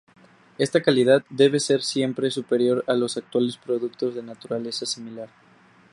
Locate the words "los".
2.95-3.17